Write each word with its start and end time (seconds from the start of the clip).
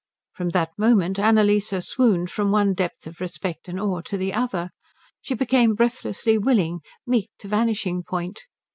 From 0.33 0.49
that 0.49 0.71
moment 0.79 1.19
Annalise 1.19 1.71
swooned 1.85 2.31
from 2.31 2.49
one 2.49 2.73
depth 2.73 3.05
of 3.05 3.21
respect 3.21 3.69
and 3.69 3.79
awe 3.79 4.01
to 4.01 4.17
the 4.17 4.33
other. 4.33 4.71
She 5.21 5.35
became 5.35 5.75
breathlessly 5.75 6.39
willing, 6.39 6.79
meek 7.05 7.29
to 7.37 7.47
vanishing 7.47 8.01
point. 8.01 8.47